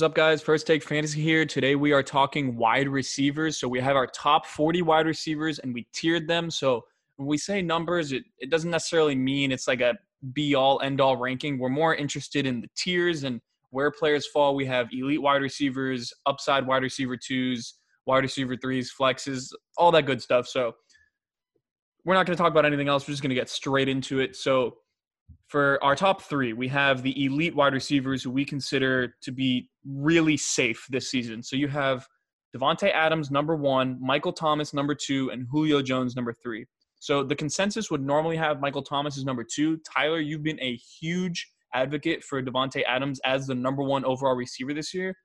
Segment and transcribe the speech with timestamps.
[0.00, 0.40] What's up, guys?
[0.40, 1.44] First Take Fantasy here.
[1.44, 3.58] Today we are talking wide receivers.
[3.58, 6.50] So we have our top 40 wide receivers and we tiered them.
[6.50, 6.86] So
[7.16, 9.98] when we say numbers, it, it doesn't necessarily mean it's like a
[10.32, 11.58] be all end all ranking.
[11.58, 14.54] We're more interested in the tiers and where players fall.
[14.54, 17.74] We have elite wide receivers, upside wide receiver twos,
[18.06, 20.48] wide receiver threes, flexes, all that good stuff.
[20.48, 20.72] So
[22.06, 23.06] we're not going to talk about anything else.
[23.06, 24.34] We're just going to get straight into it.
[24.34, 24.78] So
[25.48, 29.68] for our top three, we have the elite wide receivers who we consider to be
[29.84, 31.42] really safe this season.
[31.42, 32.06] So you have
[32.56, 36.66] Davante Adams, number one, Michael Thomas, number two, and Julio Jones, number three.
[37.00, 39.78] So the consensus would normally have Michael Thomas as number two.
[39.78, 44.74] Tyler, you've been a huge advocate for Davante Adams as the number one overall receiver
[44.74, 45.16] this year.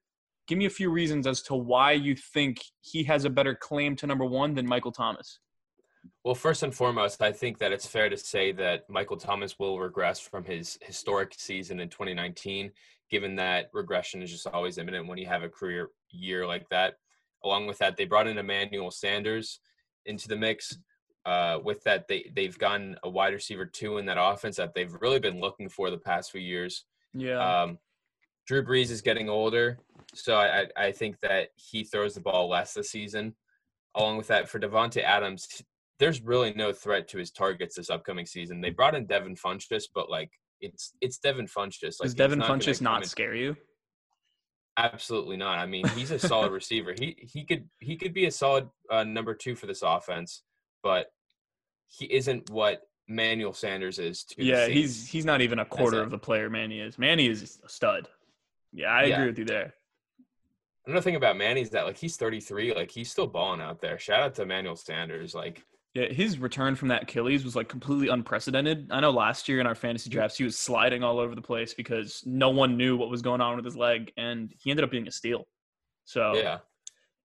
[0.48, 3.96] Give me a few reasons as to why you think he has a better claim
[3.98, 5.40] to number one than Michael Thomas.
[6.24, 9.80] Well, first and foremost, I think that it's fair to say that Michael Thomas will
[9.80, 12.72] regress from his historic season in 2019,
[13.10, 16.96] given that regression is just always imminent when you have a career year like that.
[17.44, 19.60] Along with that, they brought in Emmanuel Sanders
[20.06, 20.78] into the mix.
[21.26, 24.96] Uh, with that, they they've gotten a wide receiver two in that offense that they've
[25.02, 26.86] really been looking for the past few years.
[27.14, 27.40] Yeah.
[27.40, 27.80] Um,
[28.46, 29.80] Drew Brees is getting older,
[30.14, 33.36] so I I think that he throws the ball less this season.
[33.96, 35.64] Along with that, for Davante Adams,
[36.00, 38.62] there's really no threat to his targets this upcoming season.
[38.62, 42.00] They brought in Devin Funchess, but like it's it's Devin Funchess.
[42.00, 43.56] Like, Does Devin Funchess not scare you?
[44.78, 45.58] Absolutely not.
[45.58, 46.94] I mean, he's a solid receiver.
[46.98, 50.44] He he could he could be a solid uh, number two for this offense,
[50.84, 51.08] but
[51.88, 54.24] he isn't what Manuel Sanders is.
[54.26, 56.98] To yeah, he's he's not even a quarter of the player Manny is.
[56.98, 58.10] Manny is a stud.
[58.74, 59.16] Yeah, I yeah.
[59.16, 59.74] agree with you there.
[60.86, 63.98] Another thing about Manny is that like he's 33, like he's still balling out there.
[63.98, 65.34] Shout out to Manuel Sanders.
[65.34, 65.64] Like
[65.96, 68.90] yeah, his return from that Achilles was like completely unprecedented.
[68.92, 71.74] I know last year in our fantasy drafts, he was sliding all over the place
[71.74, 74.92] because no one knew what was going on with his leg, and he ended up
[74.92, 75.48] being a steal.
[76.04, 76.58] So yeah,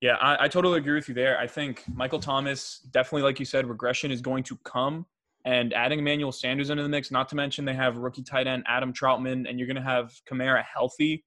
[0.00, 1.36] yeah, I, I totally agree with you there.
[1.36, 5.04] I think Michael Thomas definitely, like you said, regression is going to come,
[5.44, 7.10] and adding Emmanuel Sanders into the mix.
[7.10, 10.12] Not to mention they have rookie tight end Adam Trautman, and you're going to have
[10.30, 11.24] Kamara healthy,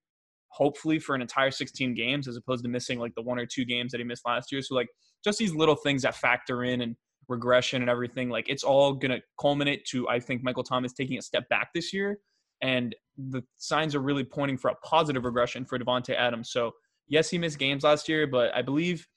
[0.48, 3.66] hopefully for an entire 16 games, as opposed to missing like the one or two
[3.66, 4.62] games that he missed last year.
[4.62, 4.88] So like
[5.26, 6.96] just these little things that factor in and
[7.28, 11.18] regression and everything, like it's all going to culminate to, I think, Michael Thomas taking
[11.18, 12.20] a step back this year.
[12.62, 16.50] And the signs are really pointing for a positive regression for Davante Adams.
[16.50, 16.72] So,
[17.08, 19.08] yes, he missed games last year, but I believe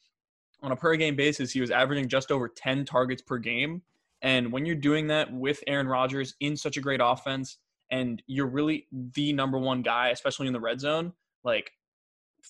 [0.62, 3.82] on a per game basis, he was averaging just over 10 targets per game.
[4.22, 7.58] And when you're doing that with Aaron Rodgers in such a great offense,
[7.90, 11.12] and you're really the number one guy, especially in the red zone,
[11.44, 11.70] like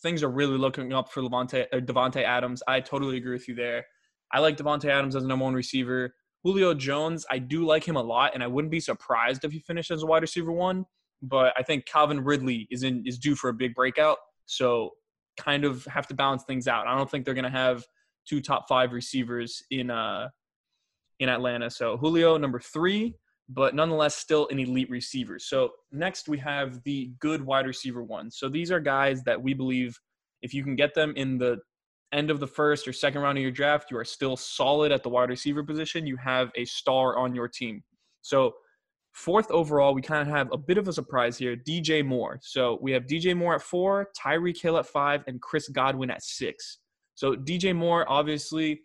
[0.02, 2.62] things are really looking up for Levante, uh, Davante Adams.
[2.66, 3.86] I totally agree with you there.
[4.32, 6.14] I like Davante Adams as a number one receiver.
[6.42, 9.58] Julio Jones, I do like him a lot, and I wouldn't be surprised if he
[9.58, 10.84] finished as a wide receiver one.
[11.22, 14.90] But I think Calvin Ridley is in is due for a big breakout, so
[15.38, 16.86] kind of have to balance things out.
[16.86, 17.84] I don't think they're going to have
[18.26, 20.28] two top five receivers in uh
[21.20, 21.70] in Atlanta.
[21.70, 23.14] So Julio number three,
[23.48, 25.38] but nonetheless still an elite receiver.
[25.38, 28.30] So next we have the good wide receiver one.
[28.30, 29.98] So these are guys that we believe
[30.42, 31.58] if you can get them in the
[32.12, 35.02] end of the first or second round of your draft, you are still solid at
[35.02, 36.06] the wide receiver position.
[36.06, 37.82] You have a star on your team.
[38.22, 38.54] So,
[39.12, 42.38] fourth overall, we kind of have a bit of a surprise here DJ Moore.
[42.42, 46.22] So, we have DJ Moore at four, Tyreek Hill at five, and Chris Godwin at
[46.22, 46.78] six.
[47.14, 48.82] So, DJ Moore, obviously,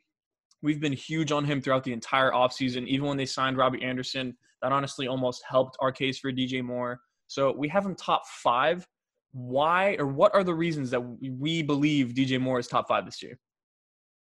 [0.61, 2.87] we've been huge on him throughout the entire offseason.
[2.87, 6.99] Even when they signed Robbie Anderson, that honestly almost helped our case for DJ Moore.
[7.27, 8.87] So, we have him top five
[9.33, 13.23] why or what are the reasons that we believe DJ Moore is top five this
[13.23, 13.39] year?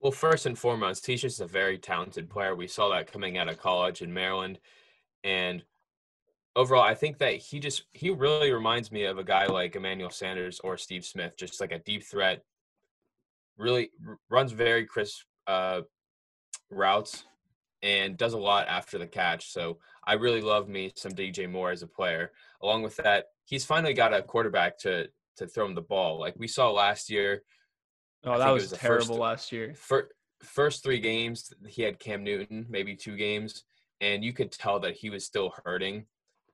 [0.00, 2.54] Well, first and foremost, he's just a very talented player.
[2.54, 4.58] We saw that coming out of college in Maryland.
[5.24, 5.62] And
[6.56, 10.10] overall, I think that he just he really reminds me of a guy like Emmanuel
[10.10, 12.42] Sanders or Steve Smith, just like a deep threat.
[13.58, 13.90] Really
[14.30, 15.82] runs very crisp uh,
[16.70, 17.24] routes
[17.82, 19.53] and does a lot after the catch.
[19.53, 22.32] So I really love me some DJ Moore as a player.
[22.62, 26.18] Along with that, he's finally got a quarterback to to throw him the ball.
[26.18, 27.42] Like we saw last year.
[28.24, 29.74] Oh, that was, was terrible first, last year.
[29.74, 30.08] For,
[30.42, 33.64] first three games, he had Cam Newton, maybe two games,
[34.00, 36.04] and you could tell that he was still hurting.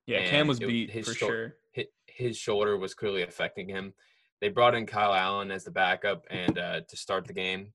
[0.06, 1.56] Yeah, and Cam was it, beat his for sure.
[1.72, 3.92] His, his shoulder was clearly affecting him.
[4.40, 7.72] They brought in Kyle Allen as the backup and uh, to start the game,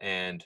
[0.00, 0.44] and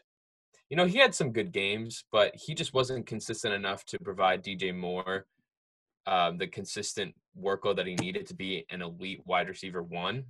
[0.70, 4.44] you know he had some good games, but he just wasn't consistent enough to provide
[4.44, 5.26] DJ Moore
[6.06, 10.24] um, the consistent workload that he needed to be an elite wide receiver one.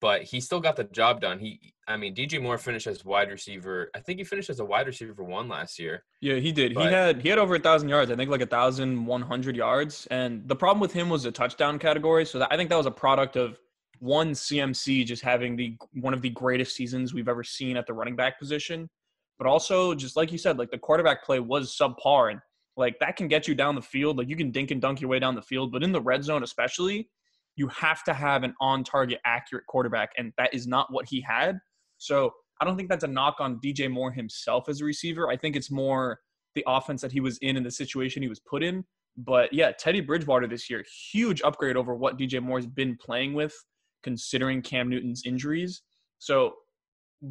[0.00, 1.38] But he still got the job done.
[1.38, 3.90] He, I mean, DJ Moore finished as wide receiver.
[3.94, 6.04] I think he finished as a wide receiver one last year.
[6.20, 6.74] Yeah, he did.
[6.74, 8.10] But, he had he had over a thousand yards.
[8.10, 10.06] I think like a thousand one hundred yards.
[10.10, 12.26] And the problem with him was the touchdown category.
[12.26, 13.58] So that, I think that was a product of
[14.00, 17.94] one CMC just having the one of the greatest seasons we've ever seen at the
[17.94, 18.90] running back position,
[19.38, 22.40] but also just like you said, like the quarterback play was subpar and
[22.76, 24.18] like that can get you down the field.
[24.18, 26.24] Like you can dink and dunk your way down the field, but in the red
[26.24, 27.08] zone especially,
[27.56, 31.58] you have to have an on-target accurate quarterback and that is not what he had.
[31.98, 35.28] So, I don't think that's a knock on DJ Moore himself as a receiver.
[35.28, 36.20] I think it's more
[36.54, 38.84] the offense that he was in and the situation he was put in.
[39.16, 43.54] But yeah, Teddy Bridgewater this year, huge upgrade over what DJ Moore's been playing with,
[44.02, 45.82] considering Cam Newton's injuries.
[46.18, 46.54] So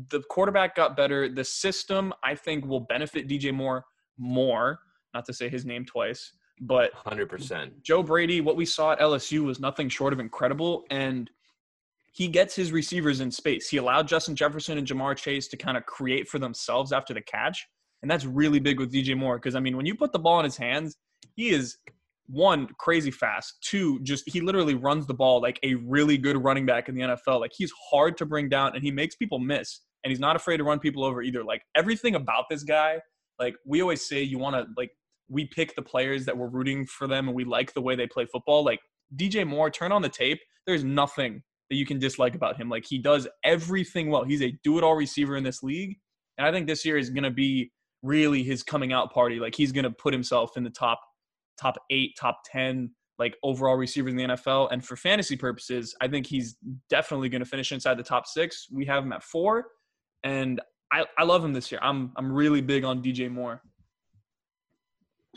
[0.09, 1.29] the quarterback got better.
[1.29, 3.85] The system, I think, will benefit DJ Moore
[4.17, 4.79] more.
[5.13, 7.81] Not to say his name twice, but 100%.
[7.81, 10.83] Joe Brady, what we saw at LSU was nothing short of incredible.
[10.89, 11.29] And
[12.13, 13.69] he gets his receivers in space.
[13.69, 17.21] He allowed Justin Jefferson and Ja'Marr Chase to kind of create for themselves after the
[17.21, 17.67] catch.
[18.01, 20.39] And that's really big with DJ Moore because, I mean, when you put the ball
[20.39, 20.97] in his hands,
[21.35, 21.77] he is
[22.27, 26.65] one crazy fast two just he literally runs the ball like a really good running
[26.65, 29.81] back in the nfl like he's hard to bring down and he makes people miss
[30.03, 32.97] and he's not afraid to run people over either like everything about this guy
[33.39, 34.91] like we always say you want to like
[35.29, 38.07] we pick the players that we're rooting for them and we like the way they
[38.07, 38.79] play football like
[39.15, 42.85] dj moore turn on the tape there's nothing that you can dislike about him like
[42.87, 45.97] he does everything well he's a do-it-all receiver in this league
[46.37, 47.71] and i think this year is going to be
[48.01, 50.99] really his coming out party like he's going to put himself in the top
[51.59, 54.69] top eight, top 10, like overall receivers in the NFL.
[54.71, 56.57] And for fantasy purposes, I think he's
[56.89, 58.67] definitely going to finish inside the top six.
[58.71, 59.67] We have him at four.
[60.23, 60.61] And
[60.91, 61.79] I, I love him this year.
[61.83, 63.61] I'm, I'm really big on DJ Moore.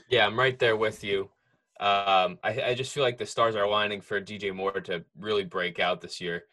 [0.09, 1.31] Yeah, I'm right there with you.
[1.79, 5.45] Um, I, I just feel like the stars are aligning for DJ Moore to really
[5.45, 6.45] break out this year.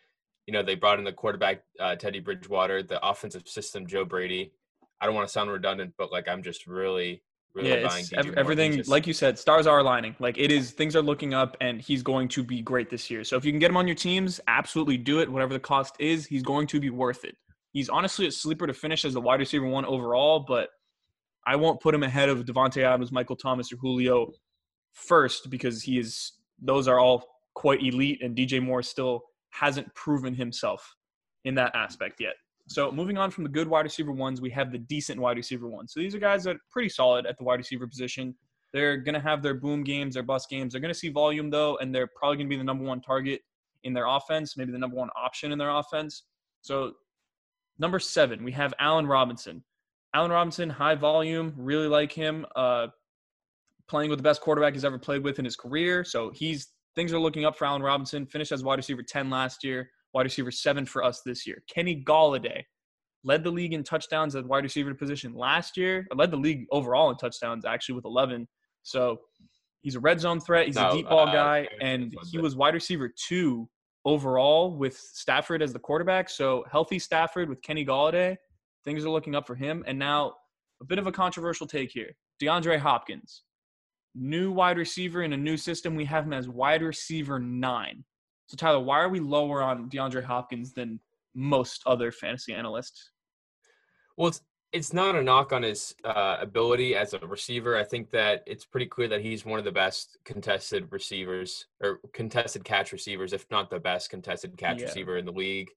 [0.48, 4.52] You know, they brought in the quarterback, uh, Teddy Bridgewater, the offensive system, Joe Brady.
[5.00, 7.22] I don't want to sound redundant, but like I'm just really
[7.54, 8.90] Really yeah, ev- everything just...
[8.90, 10.16] like you said, stars are aligning.
[10.20, 13.24] Like it is, things are looking up, and he's going to be great this year.
[13.24, 15.32] So if you can get him on your teams, absolutely do it.
[15.32, 17.38] Whatever the cost is, he's going to be worth it.
[17.72, 20.70] He's honestly a sleeper to finish as the wide receiver one overall, but
[21.46, 24.32] I won't put him ahead of Davante Adams, Michael Thomas, or Julio
[24.94, 26.34] first because he is.
[26.62, 27.26] Those are all
[27.56, 30.96] quite elite, and DJ Moore still hasn't proven himself
[31.46, 32.34] in that aspect yet.
[32.68, 35.68] So moving on from the good wide receiver ones, we have the decent wide receiver
[35.68, 35.94] ones.
[35.94, 38.34] So these are guys that are pretty solid at the wide receiver position.
[38.72, 40.74] They're going to have their boom games, their bust games.
[40.74, 43.02] They're going to see volume though, and they're probably going to be the number one
[43.02, 43.42] target
[43.84, 46.24] in their offense, maybe the number one option in their offense.
[46.62, 46.94] So
[47.78, 49.64] number seven, we have Allen Robinson.
[50.14, 52.46] Allen Robinson, high volume, really like him.
[52.56, 52.88] Uh,
[53.88, 56.04] playing with the best quarterback he's ever played with in his career.
[56.04, 58.26] So he's things are looking up for Allen Robinson.
[58.26, 61.64] Finished as wide receiver 10 last year wide receiver seven for us this year.
[61.68, 62.64] Kenny Golladay
[63.24, 66.06] led the league in touchdowns at wide receiver position last year.
[66.16, 68.48] Led the league overall in touchdowns actually with 11.
[68.84, 69.20] So
[69.82, 70.68] he's a red zone threat.
[70.68, 73.68] He's no, a deep ball uh, guy, and he was wide receiver two
[74.06, 76.30] overall with Stafford as the quarterback.
[76.30, 78.36] So healthy Stafford with Kenny Golladay,
[78.84, 79.84] things are looking up for him.
[79.88, 80.36] And now
[80.82, 83.44] a bit of a controversial take here: DeAndre Hopkins,
[84.16, 85.96] new wide receiver in a new system.
[85.96, 88.04] We have him as wide receiver nine.
[88.48, 91.00] So Tyler, why are we lower on DeAndre Hopkins than
[91.34, 93.12] most other fantasy analysts?
[94.18, 94.42] Well, it's
[94.74, 97.78] it's not a knock on his uh, ability as a receiver.
[97.78, 102.00] I think that it's pretty clear that he's one of the best contested receivers or
[102.12, 104.86] contested catch receivers, if not the best contested catch yeah.
[104.88, 105.70] receiver in the league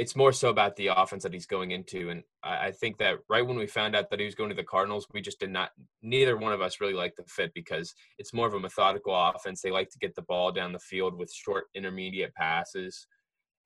[0.00, 2.08] it's more so about the offense that he's going into.
[2.08, 4.56] And I, I, think that right when we found out that he was going to
[4.56, 7.94] the Cardinals, we just did not, neither one of us really liked the fit because
[8.16, 9.60] it's more of a methodical offense.
[9.60, 13.06] They like to get the ball down the field with short intermediate passes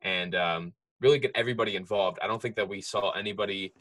[0.03, 2.19] and um, really get everybody involved.
[2.21, 3.73] I don't think that we saw anybody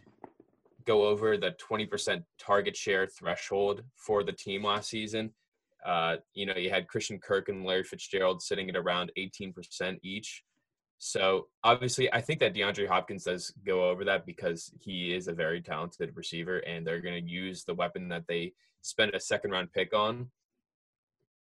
[0.85, 5.31] go over the 20% target share threshold for the team last season.
[5.83, 10.43] Uh, you know, you had Christian Kirk and Larry Fitzgerald sitting at around 18% each.
[11.05, 15.33] So obviously, I think that DeAndre Hopkins does go over that because he is a
[15.33, 19.51] very talented receiver, and they're going to use the weapon that they spent a second
[19.51, 20.31] round pick on.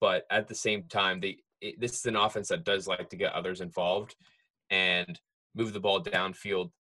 [0.00, 3.16] But at the same time, they it, this is an offense that does like to
[3.16, 4.16] get others involved
[4.69, 5.21] and
[5.54, 6.73] move the ball downfield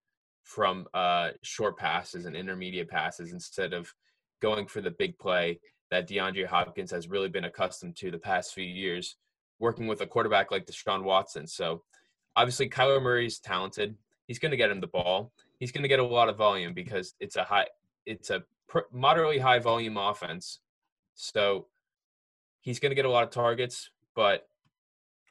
[0.42, 3.94] from uh, short passes and intermediate passes instead of
[4.40, 5.60] going for the big play
[5.92, 9.14] that DeAndre Hopkins has really been accustomed to the past few years,
[9.60, 11.46] working with a quarterback like Deshaun Watson.
[11.46, 11.84] So
[12.36, 13.96] obviously Kyler Murray's talented.
[14.26, 15.32] He's going to get him the ball.
[15.58, 17.66] He's going to get a lot of volume because it's a high,
[18.06, 18.42] it's a
[18.92, 20.60] moderately high volume offense.
[21.14, 21.66] So
[22.60, 24.48] he's going to get a lot of targets, but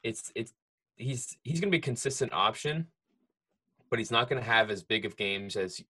[0.04, 0.54] it's it's
[0.96, 2.88] he's he's going to be a consistent option,
[3.90, 5.82] but he's not going to have as big of games as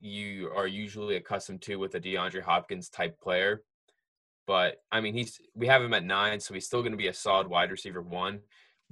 [0.00, 3.62] you are usually accustomed to with a DeAndre Hopkins type player.
[4.46, 7.08] But I mean, he's we have him at nine, so he's still going to be
[7.08, 8.40] a solid wide receiver one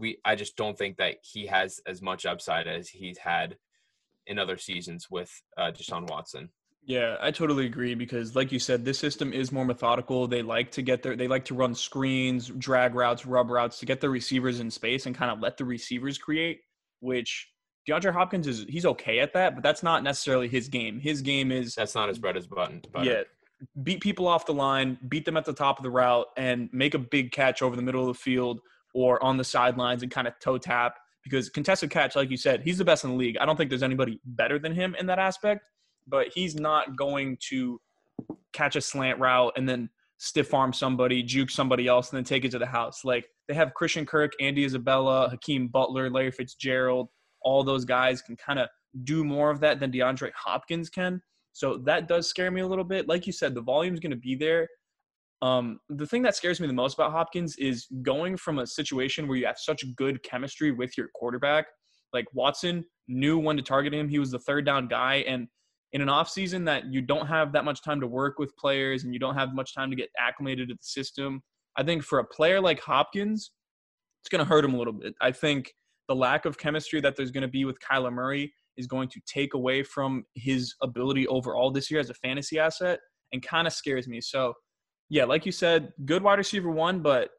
[0.01, 3.57] we I just don't think that he has as much upside as he's had
[4.27, 6.51] in other seasons with uh, Deshaun Watson.
[6.83, 10.27] Yeah, I totally agree because, like you said, this system is more methodical.
[10.27, 13.87] They like to get their, they like to run screens, drag routes, rub routes to
[13.87, 16.61] get the receivers in space and kind of let the receivers create.
[17.01, 17.49] Which
[17.89, 20.99] DeAndre Hopkins is, he's okay at that, but that's not necessarily his game.
[20.99, 22.83] His game is that's not his bread as button.
[23.03, 23.23] Yeah,
[23.83, 26.95] beat people off the line, beat them at the top of the route, and make
[26.95, 28.61] a big catch over the middle of the field
[28.95, 30.97] or on the sidelines and kind of toe tap.
[31.23, 33.37] Because contested catch, like you said, he's the best in the league.
[33.39, 35.63] I don't think there's anybody better than him in that aspect
[36.11, 37.81] but he's not going to
[38.53, 42.45] catch a slant route and then stiff arm somebody, juke somebody else, and then take
[42.45, 43.05] it to the house.
[43.05, 47.09] Like they have Christian Kirk, Andy Isabella, Hakeem Butler, Larry Fitzgerald.
[47.43, 48.69] All those guys can kind of
[49.05, 51.23] do more of that than DeAndre Hopkins can.
[51.53, 53.09] So that does scare me a little bit.
[53.09, 54.69] Like you said, the volume's going to be there.
[55.43, 59.27] Um, the thing that scares me the most about Hopkins is going from a situation
[59.27, 61.67] where you have such good chemistry with your quarterback.
[62.13, 64.09] Like Watson knew when to target him.
[64.09, 65.25] He was the third down guy.
[65.27, 65.49] And
[65.93, 69.05] in an off season that you don't have that much time to work with players
[69.05, 71.43] and you don't have much time to get acclimated to the system.
[71.77, 73.51] I think for a player like Hopkins,
[74.23, 75.15] it's going to hurt him a little bit.
[75.21, 75.73] I think
[76.09, 79.21] the lack of chemistry that there's going to be with Kyler Murray is going to
[79.27, 83.01] take away from his ability overall this year as a fantasy asset
[83.33, 84.21] and kind of scares me.
[84.21, 84.55] So,
[85.11, 87.31] yeah, like you said, good wide receiver one, but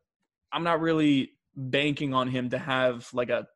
[0.51, 3.47] I'm not really banking on him to have like a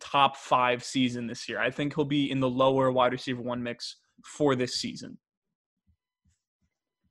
[0.00, 1.60] top five season this year.
[1.60, 5.18] I think he'll be in the lower wide receiver one mix for this season.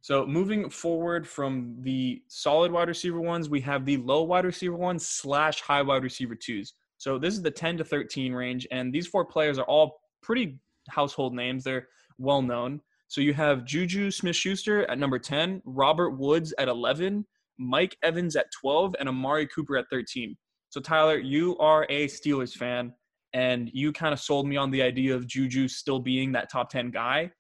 [0.02, 4.76] So moving forward from the solid wide receiver ones, we have the low wide receiver
[4.76, 6.74] ones slash high wide receiver twos.
[6.98, 10.58] So this is the 10 to 13 range, and these four players are all pretty
[10.90, 11.64] household names.
[11.64, 11.88] They're
[12.18, 12.82] well known.
[13.08, 17.26] So you have Juju Smith Schuster at number 10, Robert Woods at 11,
[17.58, 20.36] Mike Evans at 12, and Amari Cooper at 13.
[20.70, 22.94] So Tyler, you are a Steelers fan
[23.34, 26.70] and you kind of sold me on the idea of Juju still being that top
[26.70, 27.32] 10 guy.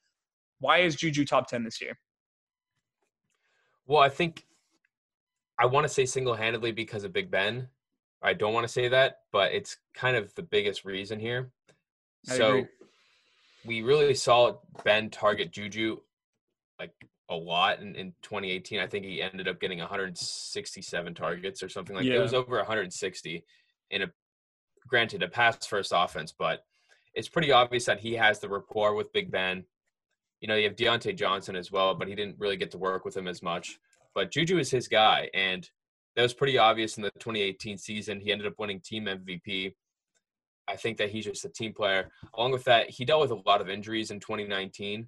[0.60, 1.98] Why is Juju top 10 this year?
[3.86, 4.46] Well, I think
[5.60, 7.68] I want to say single handedly because of Big Ben.
[8.22, 11.52] I don't want to say that, but it's kind of the biggest reason here.
[12.30, 12.66] I so agree.
[13.66, 15.98] We really saw Ben target Juju
[16.80, 16.92] like
[17.30, 18.80] a lot in, in 2018.
[18.80, 22.14] I think he ended up getting 167 targets or something like yeah.
[22.14, 22.20] that.
[22.20, 23.44] It was over 160
[23.92, 24.08] in a
[24.88, 26.64] granted a pass first offense, but
[27.14, 29.66] it's pretty obvious that he has the rapport with Big Ben.
[30.40, 33.06] You know, you have Diontae Johnson as well, but he didn't really get to work
[33.06, 33.80] with him as much.
[34.14, 35.68] But Juju is his guy, and
[36.16, 38.20] that was pretty obvious in the 2018 season.
[38.20, 39.74] He ended up winning team MVP.
[40.68, 42.10] I think that he's just a team player.
[42.36, 45.08] Along with that, he dealt with a lot of injuries in 2019.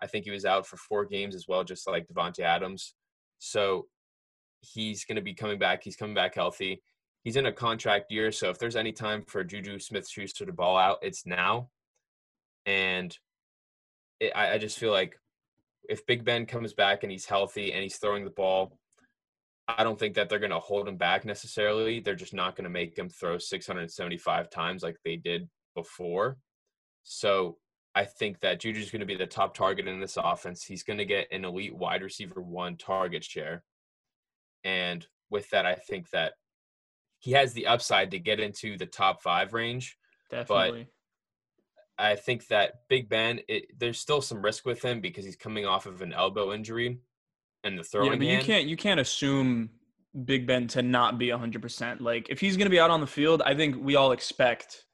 [0.00, 2.94] I think he was out for four games as well, just like Davante Adams.
[3.38, 3.86] So
[4.60, 5.82] he's going to be coming back.
[5.82, 6.82] He's coming back healthy
[7.28, 10.78] he's in a contract year, so if there's any time for Juju Smith-Schuster to ball
[10.78, 11.68] out, it's now.
[12.66, 13.16] And
[14.20, 15.18] it, I, I just feel like
[15.88, 18.78] if Big Ben comes back and he's healthy and he's throwing the ball,
[19.68, 22.00] I don't think that they're going to hold him back necessarily.
[22.00, 26.38] They're just not going to make him throw 675 times like they did before.
[27.02, 27.58] So
[27.94, 30.64] I think that Juju's going to be the top target in this offense.
[30.64, 33.62] He's going to get an elite wide receiver one target share.
[34.64, 36.32] And with that, I think that
[37.18, 39.98] he has the upside to get into the top five range.
[40.30, 40.88] Definitely.
[41.96, 45.36] But I think that Big Ben, it, there's still some risk with him because he's
[45.36, 47.00] coming off of an elbow injury
[47.64, 48.12] and the throwing.
[48.12, 48.42] Yeah, but hand.
[48.42, 49.70] you can't you can't assume
[50.24, 52.00] Big Ben to not be 100%.
[52.00, 54.84] Like if he's going to be out on the field, I think we all expect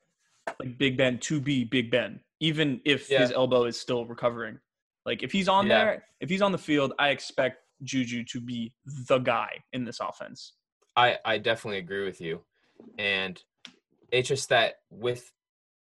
[0.61, 3.21] like Big Ben to be Big Ben, even if yeah.
[3.21, 4.59] his elbow is still recovering.
[5.07, 5.85] Like if he's on yeah.
[5.85, 8.73] there, if he's on the field, I expect Juju to be
[9.09, 10.55] the guy in this offense.
[10.97, 12.41] I I definitely agree with you,
[12.99, 13.41] and
[14.11, 15.31] it's just that with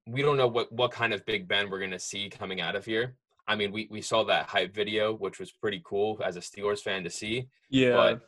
[0.08, 2.86] we don't know what what kind of Big Ben we're gonna see coming out of
[2.86, 3.15] here.
[3.48, 6.80] I mean, we we saw that hype video, which was pretty cool as a Steelers
[6.80, 7.48] fan to see.
[7.70, 7.96] Yeah.
[7.96, 8.22] But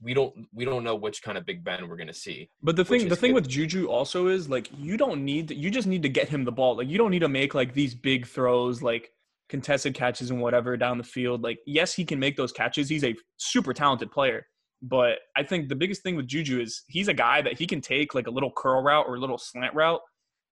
[0.00, 2.48] we don't we don't know which kind of Big Ben we're gonna see.
[2.62, 3.42] But the thing the thing good.
[3.42, 6.44] with Juju also is like you don't need to, you just need to get him
[6.44, 6.76] the ball.
[6.76, 9.10] Like you don't need to make like these big throws like
[9.48, 11.42] contested catches and whatever down the field.
[11.42, 12.88] Like yes, he can make those catches.
[12.88, 14.46] He's a super talented player.
[14.82, 17.80] But I think the biggest thing with Juju is he's a guy that he can
[17.80, 20.00] take like a little curl route or a little slant route,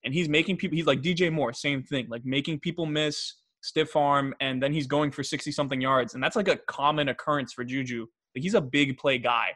[0.04, 0.76] and he's making people.
[0.76, 4.86] He's like DJ Moore, same thing, like making people miss, stiff arm, and then he's
[4.86, 8.06] going for sixty something yards, and that's like a common occurrence for Juju.
[8.34, 9.48] Like he's a big play guy,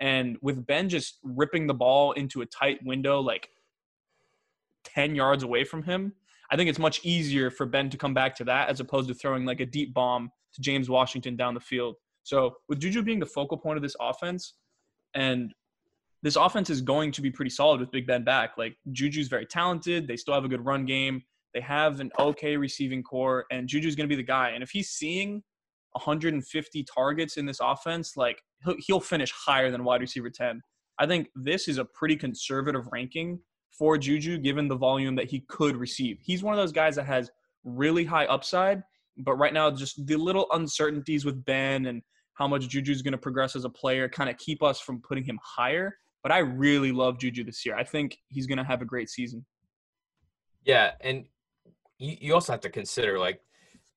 [0.00, 3.50] and with Ben just ripping the ball into a tight window, like
[4.84, 6.14] ten yards away from him,
[6.50, 9.14] I think it's much easier for Ben to come back to that as opposed to
[9.14, 11.96] throwing like a deep bomb to James Washington down the field.
[12.22, 14.54] So with Juju being the focal point of this offense,
[15.14, 15.52] and
[16.22, 18.58] this offense is going to be pretty solid with Big Ben back.
[18.58, 20.08] Like Juju's very talented.
[20.08, 21.22] They still have a good run game.
[21.54, 24.50] They have an okay receiving core, and Juju's going to be the guy.
[24.50, 25.42] And if he's seeing
[25.92, 30.60] 150 targets in this offense, like he'll, he'll finish higher than wide receiver 10.
[30.98, 33.40] I think this is a pretty conservative ranking
[33.76, 36.18] for Juju given the volume that he could receive.
[36.20, 37.30] He's one of those guys that has
[37.64, 38.82] really high upside,
[39.18, 42.02] but right now just the little uncertainties with Ben and
[42.34, 45.00] how much Juju is going to progress as a player kind of keep us from
[45.00, 45.96] putting him higher.
[46.22, 47.76] But I really love Juju this year.
[47.76, 49.44] I think he's going to have a great season.
[50.64, 51.24] Yeah, and
[51.98, 53.40] you, you also have to consider like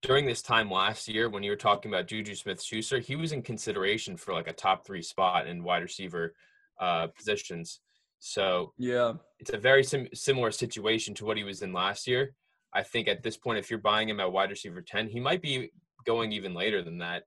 [0.01, 3.31] during this time last year when you were talking about Juju Smith Schuster, he was
[3.31, 6.33] in consideration for like a top three spot in wide receiver
[6.79, 7.79] uh, positions.
[8.19, 12.33] So yeah, it's a very sim- similar situation to what he was in last year.
[12.73, 15.41] I think at this point, if you're buying him at wide receiver 10, he might
[15.41, 15.71] be
[16.05, 17.23] going even later than that.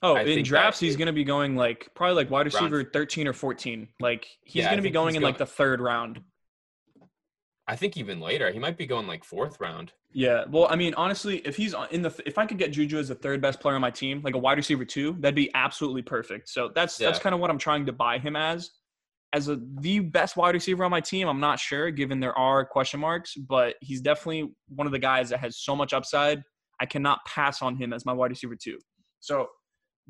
[0.00, 2.92] Oh, I in drafts, he's going to be going like probably like wide receiver round.
[2.92, 3.88] 13 or 14.
[4.00, 6.20] Like he's yeah, going to be going in like the third round.
[7.68, 8.50] I think even later.
[8.50, 9.92] He might be going like fourth round.
[10.10, 10.44] Yeah.
[10.48, 13.14] Well, I mean, honestly, if he's in the, if I could get Juju as the
[13.14, 16.48] third best player on my team, like a wide receiver two, that'd be absolutely perfect.
[16.48, 17.08] So that's, yeah.
[17.08, 18.70] that's kind of what I'm trying to buy him as
[19.34, 21.28] as a the best wide receiver on my team.
[21.28, 25.28] I'm not sure, given there are question marks, but he's definitely one of the guys
[25.30, 26.42] that has so much upside.
[26.80, 28.78] I cannot pass on him as my wide receiver too.
[29.20, 29.48] So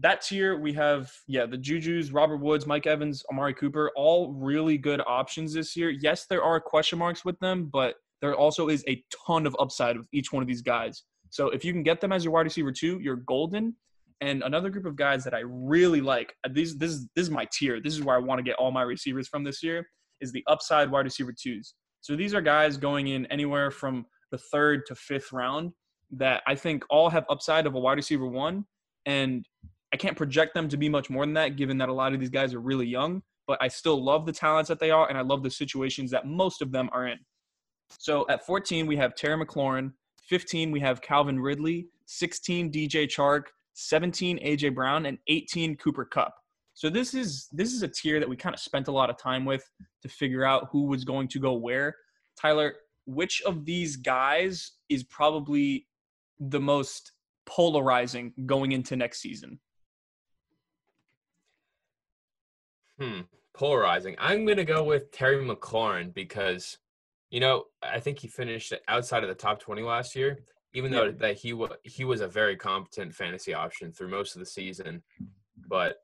[0.01, 4.79] that tier we have, yeah, the Juju's, Robert Woods, Mike Evans, Amari Cooper, all really
[4.79, 5.91] good options this year.
[5.91, 9.97] Yes, there are question marks with them, but there also is a ton of upside
[9.97, 11.03] with each one of these guys.
[11.31, 13.75] So if you can get them as your wide receiver two, you're golden.
[14.21, 17.31] And another group of guys that I really like, uh, these this is this is
[17.31, 17.81] my tier.
[17.81, 19.87] This is where I want to get all my receivers from this year,
[20.21, 21.75] is the upside wide receiver twos.
[22.01, 25.73] So these are guys going in anywhere from the third to fifth round
[26.11, 28.65] that I think all have upside of a wide receiver one.
[29.07, 29.47] And
[29.93, 32.21] I can't project them to be much more than that, given that a lot of
[32.21, 33.23] these guys are really young.
[33.47, 36.27] But I still love the talents that they are, and I love the situations that
[36.27, 37.19] most of them are in.
[37.99, 39.93] So at 14, we have Terry McLaurin.
[40.25, 41.89] 15, we have Calvin Ridley.
[42.07, 43.45] 16, DJ Chark.
[43.79, 46.35] 17 AJ Brown, and 18 Cooper Kupp.
[46.75, 49.19] So this is this is a tier that we kind of spent a lot of
[49.19, 49.69] time with
[50.03, 51.95] to figure out who was going to go where.
[52.41, 52.75] Tyler,
[53.07, 55.87] which of these guys is probably
[56.41, 57.13] the most
[57.47, 59.59] polarizing going into next season?
[63.01, 63.21] Hmm,
[63.55, 64.17] polarizing.
[64.19, 66.79] I'm going to go with Terry McLaurin because
[67.31, 70.39] you know, I think he finished outside of the top 20 last year
[70.75, 74.41] even though that he was he was a very competent fantasy option through most of
[74.41, 75.03] the season,
[75.69, 75.97] but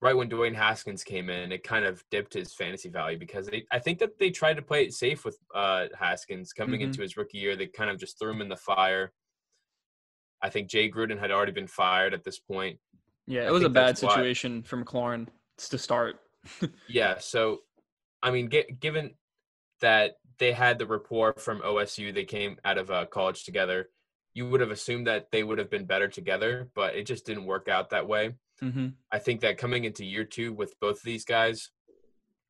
[0.00, 3.64] right when Dwayne Haskins came in, it kind of dipped his fantasy value because they
[3.70, 6.88] I think that they tried to play it safe with uh, Haskins coming mm-hmm.
[6.88, 7.56] into his rookie year.
[7.56, 9.12] They kind of just threw him in the fire.
[10.42, 12.78] I think Jay Gruden had already been fired at this point.
[13.26, 14.62] Yeah, it I was a bad situation why.
[14.62, 16.18] for McLaurin to start.
[16.88, 17.58] Yeah, so
[18.22, 19.14] I mean, get, given
[19.80, 23.88] that they had the rapport from OSU, they came out of uh, college together
[24.34, 27.44] you would have assumed that they would have been better together, but it just didn't
[27.44, 28.34] work out that way.
[28.62, 28.88] Mm-hmm.
[29.10, 31.70] I think that coming into year two with both of these guys,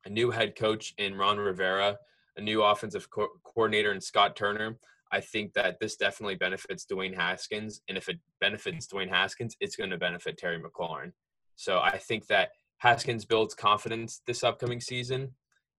[0.05, 1.97] a new head coach in Ron Rivera,
[2.37, 4.77] a new offensive co- coordinator in Scott Turner,
[5.11, 7.81] I think that this definitely benefits Dwayne Haskins.
[7.87, 11.11] And if it benefits Dwayne Haskins, it's going to benefit Terry McLaurin.
[11.55, 12.49] So I think that
[12.83, 15.31] Haskins builds confidence this upcoming season.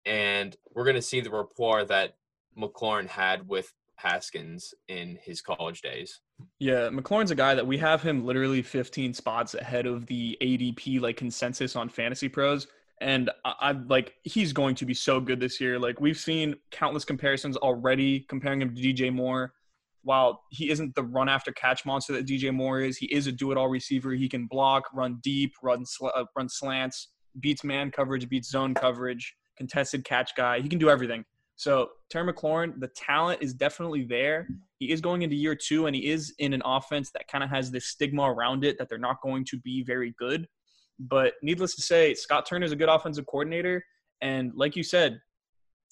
[0.07, 2.17] And we're going to see the rapport that
[2.59, 6.21] McLaurin had with Haskins in his college days.
[6.59, 11.03] Yeah, McLaurin's a guy that we have him literally 15 spots ahead of the ADP
[11.03, 12.69] like consensus on Fantasy Pros.
[13.03, 15.79] And I, I like he's going to be so good this year.
[15.79, 19.53] Like we've seen countless comparisons already comparing him to DJ Moore.
[20.05, 23.33] While he isn't the run after catch monster that DJ Moore is, he is a
[23.33, 24.13] do it all receiver.
[24.13, 27.09] He can block, run deep, run sl- uh, run slants,
[27.41, 30.61] beats man coverage, beats zone coverage, contested catch guy.
[30.61, 31.25] He can do everything.
[31.57, 34.49] So Terry McLaurin, the talent is definitely there.
[34.79, 37.51] He is going into year two, and he is in an offense that kind of
[37.51, 40.49] has this stigma around it that they're not going to be very good.
[40.99, 43.85] But needless to say, Scott Turner is a good offensive coordinator,
[44.21, 45.21] and like you said,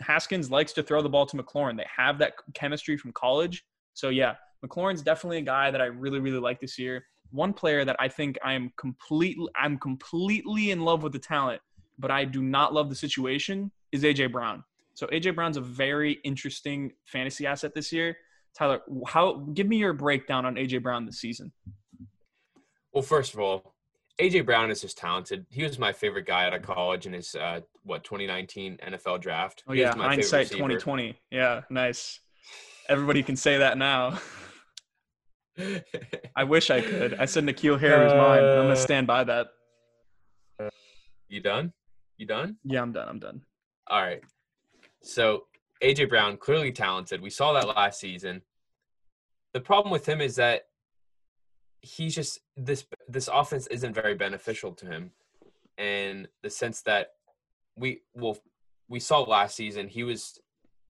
[0.01, 1.77] Haskins likes to throw the ball to McLaurin.
[1.77, 3.65] They have that chemistry from college.
[3.95, 7.05] So yeah, McLaurin's definitely a guy that I really, really like this year.
[7.31, 11.63] One player that I think I am completely I'm completely in love with the talent,
[11.99, 14.63] but I do not love the situation is AJ Brown.
[14.95, 18.17] So AJ Brown's a very interesting fantasy asset this year.
[18.55, 21.53] Tyler, how give me your breakdown on AJ Brown this season?
[22.93, 23.75] Well, first of all,
[24.21, 25.47] AJ Brown is just talented.
[25.51, 29.65] He was my favorite guy out of college in his uh, what 2019 NFL draft.
[29.67, 31.19] Oh yeah, hindsight 2020.
[31.31, 32.21] Yeah, nice.
[32.89, 34.19] Everybody can say that now.
[36.37, 37.15] I wish I could.
[37.15, 38.39] I said N'Keal Harry was mine.
[38.39, 39.49] I'm gonna uh, stand by that.
[41.29, 41.73] You done?
[42.17, 42.57] You done?
[42.65, 43.09] Yeah, I'm done.
[43.09, 43.43] I'm done.
[43.89, 44.23] All right.
[45.03, 45.45] So
[45.83, 47.21] AJ Brown, clearly talented.
[47.21, 48.43] We saw that last season.
[49.53, 50.63] The problem with him is that
[51.83, 55.11] he's just this this offense isn't very beneficial to him
[55.79, 57.09] in the sense that
[57.77, 58.39] we well
[58.89, 60.41] we saw last season he was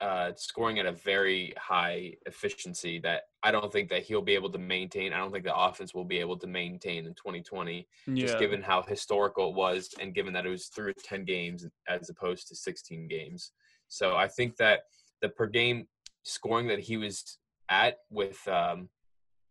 [0.02, 4.50] uh, scoring at a very high efficiency that I don't think that he'll be able
[4.50, 5.12] to maintain.
[5.12, 8.14] I don't think the offense will be able to maintain in 2020, Yeah.
[8.26, 12.10] just given how historical it was and given that it was through 10 games as
[12.10, 13.52] opposed to 16 games.
[13.86, 14.80] So I think that
[15.20, 15.86] the per game
[16.24, 17.38] scoring that he was
[17.68, 18.88] at with um,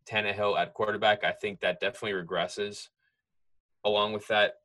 [0.05, 2.89] Tannehill at quarterback, I think that definitely regresses.
[3.85, 4.55] Along with that,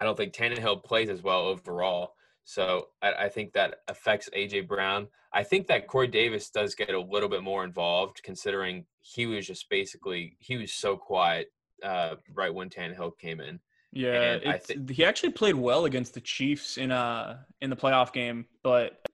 [0.00, 2.14] I don't think Tannehill plays as well overall.
[2.46, 5.08] So I, I think that affects AJ Brown.
[5.32, 9.46] I think that Corey Davis does get a little bit more involved, considering he was
[9.46, 13.58] just basically he was so quiet uh, right when Tannehill came in.
[13.92, 18.46] Yeah, it's, he actually played well against the Chiefs in uh in the playoff game,
[18.62, 19.04] but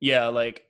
[0.00, 0.64] yeah, like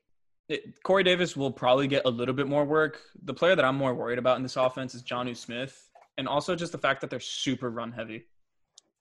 [0.48, 3.00] it, Corey Davis will probably get a little bit more work.
[3.24, 6.54] The player that I'm more worried about in this offense is Jonnu Smith, and also
[6.54, 8.26] just the fact that they're super run heavy.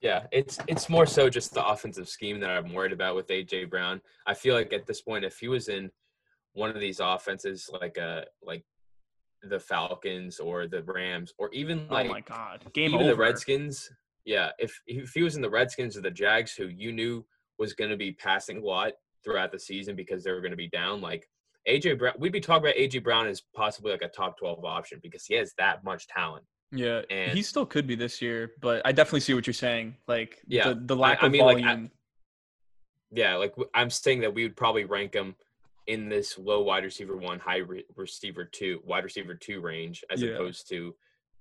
[0.00, 3.68] Yeah, it's it's more so just the offensive scheme that I'm worried about with AJ
[3.68, 4.00] Brown.
[4.26, 5.90] I feel like at this point, if he was in
[6.52, 8.64] one of these offenses like uh like
[9.42, 13.10] the Falcons or the Rams or even like oh my god, game even over.
[13.10, 13.90] the Redskins,
[14.24, 17.24] yeah, if if he was in the Redskins or the Jags, who you knew
[17.58, 18.92] was going to be passing a lot
[19.24, 21.28] throughout the season because they were going to be down, like
[21.68, 25.00] AJ Brown, we'd be talking about AJ Brown as possibly like a top twelve option
[25.02, 26.44] because he has that much talent.
[26.70, 29.96] Yeah, And- he still could be this year, but I definitely see what you're saying.
[30.06, 31.90] Like Yeah, the, the lack I of mean, like, I- volume.
[33.10, 35.34] Yeah, like I'm saying that we would probably rank him
[35.86, 40.20] in this low wide receiver one, high re- receiver two, wide receiver two range, as
[40.20, 40.32] Yeah.
[40.32, 40.94] opposed to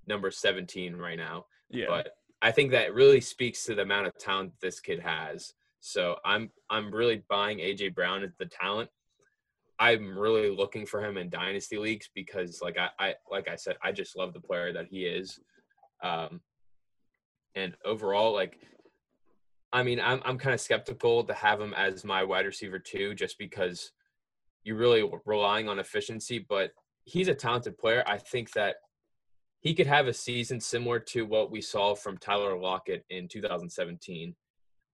[0.06, 1.46] number 17 right now.
[1.70, 5.54] yeah, But I think that really speaks to the amount of talent this kid has.
[5.82, 8.90] So I'm I'm really buying AJ Brown as the talent.
[9.80, 13.78] I'm really looking for him in dynasty leagues because, like I, I like I said,
[13.84, 15.40] I just love the player that he is.
[16.04, 16.42] Um,
[17.56, 18.58] and overall, like
[19.74, 23.14] I mean, I'm I'm kind of skeptical to have him as my wide receiver too,
[23.14, 23.92] just because
[24.64, 26.46] you're really relying on efficiency.
[26.48, 26.72] But
[27.04, 28.04] he's a talented player.
[28.08, 28.78] I think that
[29.62, 34.36] he could have a season similar to what we saw from Tyler Lockett in 2017,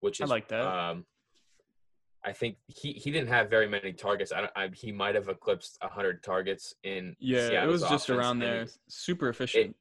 [0.00, 0.62] which I is like that.
[0.62, 1.06] Um,
[2.24, 4.32] I think he, he didn't have very many targets.
[4.32, 8.18] I, don't, I he might have eclipsed 100 targets in yeah, it was just offense,
[8.18, 8.66] around there.
[8.88, 9.76] Super efficient.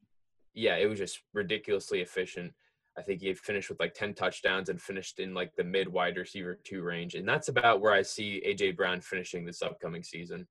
[0.53, 2.53] yeah, it was just ridiculously efficient.
[2.97, 6.17] I think he finished with like 10 touchdowns and finished in like the mid wide
[6.17, 7.15] receiver two range.
[7.15, 10.47] And that's about where I see AJ Brown finishing this upcoming season.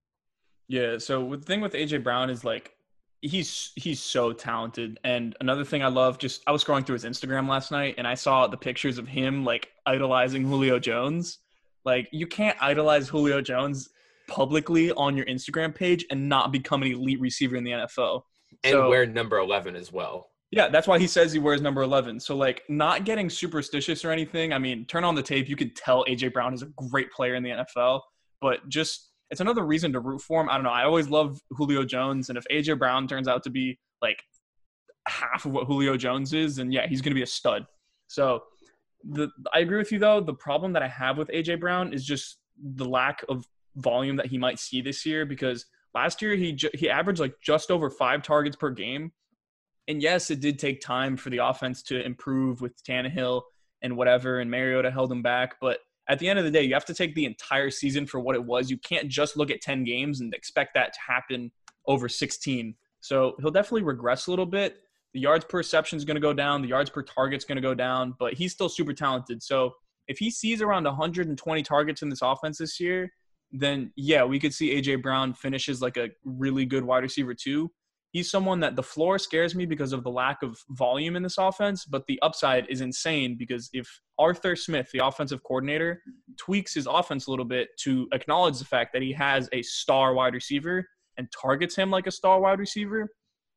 [0.68, 0.98] Yeah.
[0.98, 2.74] So the thing with AJ Brown is like
[3.20, 4.98] he's he's so talented.
[5.04, 8.06] And another thing I love, just I was scrolling through his Instagram last night and
[8.06, 11.38] I saw the pictures of him like idolizing Julio Jones.
[11.84, 13.88] Like you can't idolize Julio Jones
[14.28, 18.22] publicly on your Instagram page and not become an elite receiver in the NFL.
[18.64, 20.28] And So- wear number 11 as well.
[20.50, 22.20] Yeah, that's why he says he wears number 11.
[22.20, 24.52] So, like, not getting superstitious or anything.
[24.52, 25.48] I mean, turn on the tape.
[25.48, 28.02] You could tell AJ Brown is a great player in the NFL,
[28.42, 30.50] but just it's another reason to root for him.
[30.50, 30.70] I don't know.
[30.70, 32.28] I always love Julio Jones.
[32.28, 34.22] And if AJ Brown turns out to be like
[35.08, 37.64] half of what Julio Jones is, then yeah, he's going to be a stud.
[38.08, 38.42] So,
[39.04, 40.20] the I agree with you, though.
[40.20, 44.26] The problem that I have with AJ Brown is just the lack of volume that
[44.26, 47.88] he might see this year because last year he ju- he averaged like just over
[47.90, 49.12] five targets per game
[49.88, 53.42] and yes, it did take time for the offense to improve with Tannehill
[53.82, 55.56] and whatever, and Mariota held him back.
[55.60, 58.20] But at the end of the day, you have to take the entire season for
[58.20, 58.70] what it was.
[58.70, 61.50] You can't just look at 10 games and expect that to happen
[61.86, 62.74] over 16.
[63.00, 64.78] So he'll definitely regress a little bit.
[65.14, 66.62] The yards per reception is going to go down.
[66.62, 69.42] The yards per target is going to go down, but he's still super talented.
[69.42, 69.74] So
[70.08, 73.12] if he sees around 120 targets in this offense this year,
[73.52, 77.70] then yeah, we could see AJ Brown finishes like a really good wide receiver too
[78.12, 81.38] he's someone that the floor scares me because of the lack of volume in this
[81.38, 86.02] offense, but the upside is insane because if Arthur Smith, the offensive coordinator,
[86.36, 90.14] tweaks his offense a little bit to acknowledge the fact that he has a star
[90.14, 93.08] wide receiver and targets him like a star wide receiver,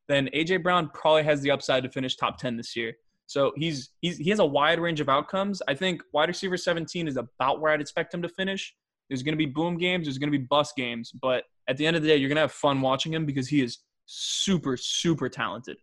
[0.07, 2.93] then AJ Brown probably has the upside to finish top 10 this year.
[3.27, 5.61] So he's he's he has a wide range of outcomes.
[5.67, 8.75] I think wide receiver 17 is about where I'd expect him to finish.
[9.09, 11.85] There's going to be boom games, there's going to be bust games, but at the
[11.85, 14.77] end of the day, you're going to have fun watching him because he is super,
[14.77, 15.77] super talented.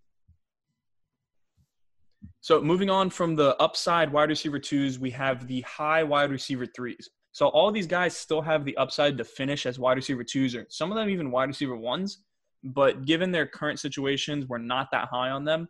[2.40, 6.66] So moving on from the upside wide receiver twos, we have the high wide receiver
[6.66, 7.08] threes.
[7.32, 10.66] So all these guys still have the upside to finish as wide receiver twos, or
[10.68, 12.22] some of them even wide receiver ones.
[12.64, 15.68] But given their current situations, we're not that high on them.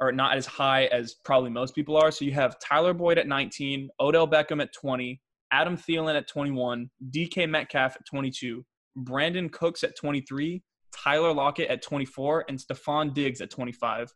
[0.00, 2.10] or not as high as probably most people are.
[2.10, 5.20] So you have Tyler Boyd at 19, Odell Beckham at 20,
[5.52, 8.64] Adam Thielen at 21, DK Metcalf at 22,
[8.98, 10.62] Brandin Cooks at 23,
[10.96, 14.12] Tyler Lockett at 24, and Stefon Diggs at 25.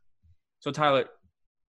[0.61, 1.05] So Tyler,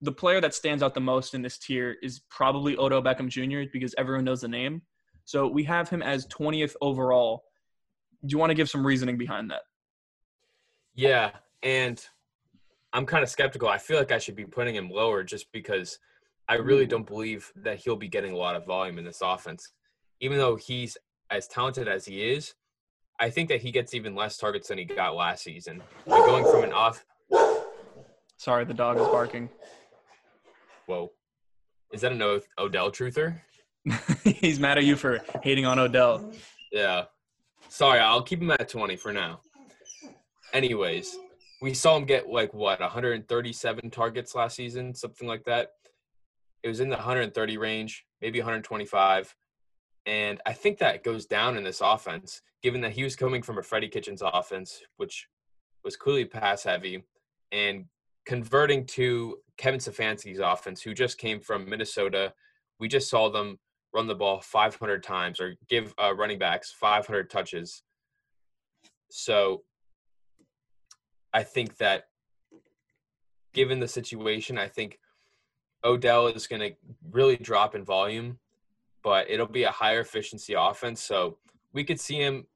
[0.01, 3.69] the player that stands out the most in this tier is probably Odell Beckham Jr.
[3.71, 4.81] because everyone knows the name.
[5.25, 7.43] So we have him as 20th overall.
[8.25, 9.61] Do you want to give some reasoning behind that?
[10.95, 11.31] Yeah,
[11.61, 12.03] and
[12.93, 13.67] I'm kind of skeptical.
[13.67, 15.99] I feel like I should be putting him lower just because
[16.47, 16.91] I really hmm.
[16.91, 19.71] don't believe that he'll be getting a lot of volume in this offense.
[20.21, 20.97] Even though he's
[21.29, 22.53] as talented as he is,
[23.19, 25.81] I think that he gets even less targets than he got last season.
[26.05, 27.05] But going from an off.
[28.37, 29.49] Sorry, the dog is barking.
[30.85, 31.11] Whoa.
[31.91, 33.39] Is that an o- Odell truther?
[34.23, 36.31] He's mad at you for hating on Odell.
[36.71, 37.05] Yeah.
[37.69, 39.39] Sorry, I'll keep him at 20 for now.
[40.55, 41.17] Anyways,
[41.61, 45.71] we saw him get like what 137 targets last season, something like that.
[46.63, 49.35] It was in the 130 range, maybe 125.
[50.05, 53.57] And I think that goes down in this offense, given that he was coming from
[53.57, 55.27] a Freddie Kitchens offense, which
[55.83, 57.03] was clearly pass heavy,
[57.51, 57.83] and
[58.25, 62.33] converting to Kevin Stefanski's offense, who just came from Minnesota.
[62.79, 63.59] We just saw them
[63.93, 67.83] run the ball 500 times or give uh, running backs 500 touches.
[69.11, 69.63] So
[71.35, 72.05] I think that
[73.53, 74.99] given the situation, I think
[75.83, 76.71] Odell is going to
[77.11, 78.39] really drop in volume,
[79.03, 81.01] but it'll be a higher efficiency offense.
[81.01, 81.37] So
[81.73, 82.47] we could see him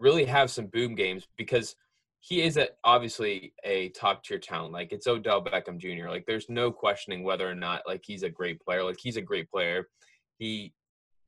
[0.00, 1.76] really have some boom games because
[2.18, 4.72] he is a, obviously a top tier talent.
[4.72, 6.08] Like it's Odell Beckham Jr.
[6.08, 8.82] Like there's no questioning whether or not like he's a great player.
[8.82, 9.88] Like he's a great player.
[10.36, 10.72] He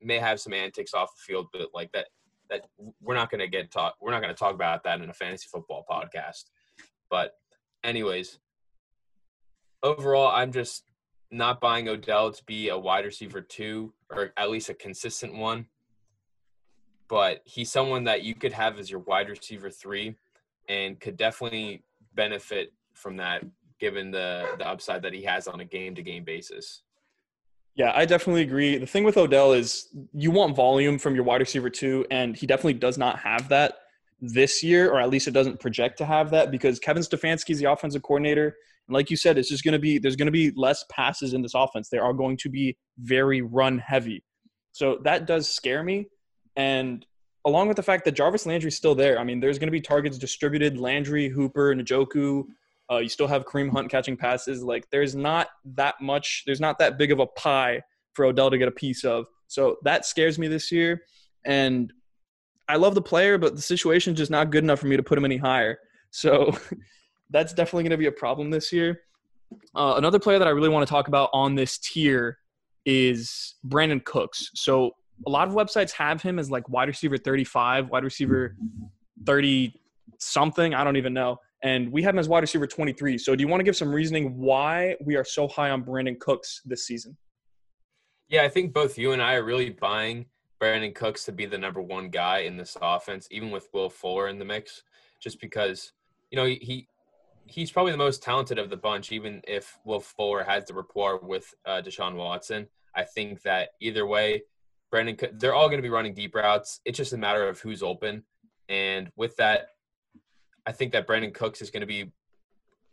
[0.01, 2.07] may have some antics off the field, but like that
[2.49, 2.61] that
[3.01, 3.95] we're not going to get talk.
[4.01, 6.45] We're not going to talk about that in a fantasy football podcast.
[7.09, 7.37] But
[7.83, 8.39] anyways,
[9.83, 10.83] overall, I'm just
[11.31, 15.67] not buying Odell to be a wide receiver two or at least a consistent one.
[17.09, 20.15] But he's someone that you could have as your wide receiver three
[20.67, 21.83] and could definitely
[22.15, 23.43] benefit from that
[23.79, 26.81] given the the upside that he has on a game to game basis.
[27.75, 28.77] Yeah, I definitely agree.
[28.77, 32.47] The thing with Odell is you want volume from your wide receiver too, and he
[32.47, 33.75] definitely does not have that
[34.19, 37.59] this year, or at least it doesn't project to have that because Kevin Stefanski is
[37.59, 38.55] the offensive coordinator.
[38.87, 41.33] And like you said, it's just going to be there's going to be less passes
[41.33, 41.89] in this offense.
[41.89, 44.23] They are going to be very run heavy,
[44.71, 46.07] so that does scare me.
[46.55, 47.05] And
[47.47, 49.17] along with the fact that Jarvis Landry's still there.
[49.17, 50.77] I mean, there's going to be targets distributed.
[50.77, 52.43] Landry, Hooper, Njoku.
[52.91, 54.63] Uh, you still have Kareem Hunt catching passes.
[54.63, 56.43] Like, there's not that much.
[56.45, 57.81] There's not that big of a pie
[58.13, 59.27] for Odell to get a piece of.
[59.47, 61.01] So that scares me this year.
[61.45, 61.93] And
[62.69, 65.17] I love the player, but the situation's just not good enough for me to put
[65.17, 65.79] him any higher.
[66.11, 66.55] So
[67.29, 69.01] that's definitely going to be a problem this year.
[69.75, 72.37] Uh, another player that I really want to talk about on this tier
[72.85, 74.51] is Brandin Cooks.
[74.55, 74.91] So
[75.25, 78.55] a lot of websites have him as like wide receiver 35, wide receiver
[79.25, 79.73] 30
[80.19, 80.73] something.
[80.73, 81.37] I don't even know.
[81.63, 83.17] And we have him as wide receiver 23.
[83.17, 86.19] So do you want to give some reasoning why we are so high on Brandin
[86.19, 87.17] Cooks this season?
[88.29, 90.25] Yeah, I think both you and I are really buying
[90.61, 94.27] Brandin Cooks to be the number one guy in this offense, even with Will Fuller
[94.27, 94.83] in the mix,
[95.19, 95.93] just because,
[96.31, 96.87] you know, he
[97.45, 101.19] he's probably the most talented of the bunch, even if Will Fuller has the rapport
[101.21, 102.67] with uh, Deshaun Watson.
[102.93, 104.43] I think that either way,
[104.93, 106.81] Brandin, they're all going to be running deep routes.
[106.85, 108.23] It's just a matter of who's open.
[108.69, 109.67] And with that,
[110.65, 112.11] I think that Brandin Cooks is going to be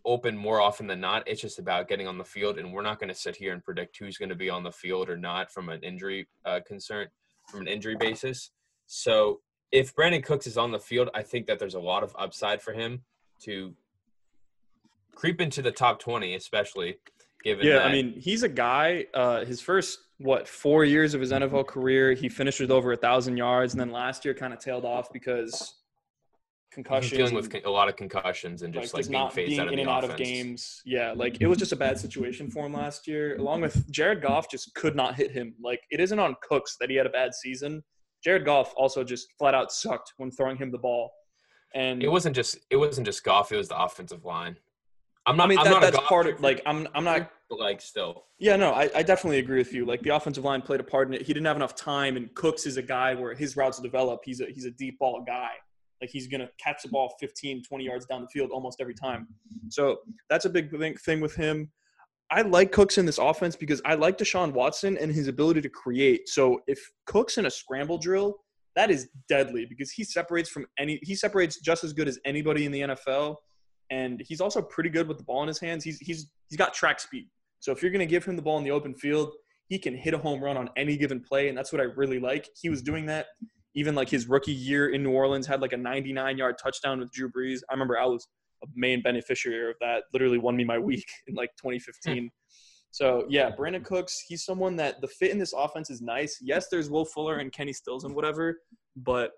[0.05, 1.27] open more often than not.
[1.27, 3.65] It's just about getting on the field, and we're not going to sit here and
[3.65, 7.09] predict who's going to be on the field or not from an injury uh, concern,
[7.49, 8.51] from an injury basis.
[8.87, 9.41] So
[9.73, 12.63] if Brandin Cooks is on the field, I think that there's a lot of upside
[12.63, 13.03] for him
[13.43, 13.75] to
[15.15, 16.99] creep into the top 20, especially
[17.43, 17.67] given.
[17.67, 19.07] Yeah, that, I mean, he's a guy.
[19.15, 22.97] Uh, his first what four years of his NFL career, he finished with over a
[22.97, 25.75] thousand yards, and then last year kind of tailed off because
[26.75, 27.11] concussions.
[27.11, 29.67] He's dealing with a lot of concussions and just like, like being phased being out
[29.69, 30.05] of in and offense.
[30.05, 30.83] out of games.
[30.85, 33.37] Yeah, like it was just a bad situation for him last year.
[33.37, 35.55] Along with Jared Goff, just could not hit him.
[35.63, 37.83] Like it isn't on Cooks that he had a bad season.
[38.23, 41.11] Jared Goff also just flat out sucked when throwing him the ball.
[41.75, 44.57] And it wasn't just it wasn't just Goff; it was the offensive line.
[45.27, 45.45] I'm not.
[45.45, 46.87] I mean, I'm that, not that's Goff part of like I'm.
[46.95, 47.31] I'm not.
[47.51, 48.25] like still.
[48.39, 49.85] Yeah, no, I, I definitely agree with you.
[49.85, 51.23] Like the offensive line played a part in it.
[51.23, 54.21] He didn't have enough time, and Cooks is a guy where his routes develop.
[54.25, 55.51] He's a he's a deep ball guy.
[56.05, 59.27] Like he's gonna catch the ball 15, 20 yards down the field almost every time.
[59.71, 61.71] So that's a big thing with him.
[62.31, 65.69] I like Cooks in this offense because I like Deshaun Watson and his ability to
[65.71, 66.29] create.
[66.29, 68.37] So if Cooks in a scramble drill,
[68.77, 72.67] that is deadly because he separates from any he separates just as good as anybody
[72.67, 73.37] in the NFL
[73.91, 75.85] and he's also pretty good with the ball in his hands.
[75.85, 77.29] He's he's he's got track speed.
[77.61, 79.33] So if you're going to give him the ball in the open field,
[79.69, 82.19] he can hit a home run on any given play, and that's what I really
[82.19, 82.49] like.
[82.61, 83.27] He was doing that
[83.75, 87.11] even like his rookie year in New Orleans had like a 99 yard touchdown with
[87.13, 87.61] Drew Brees.
[87.69, 88.29] I remember I was
[88.63, 90.05] a main beneficiary of that.
[90.13, 92.25] Literally won me my week in like 2015.
[92.25, 92.27] Hmm.
[92.91, 96.39] so yeah, Brandin Cooks, he's someone that the fit in this offense is nice.
[96.41, 98.59] Yes, there's Will Fuller and Kenny Stills and whatever,
[98.97, 99.33] but